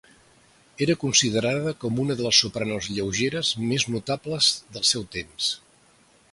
[0.85, 5.55] Era considerada com una de les sopranos lleugeres més notables del seu temps.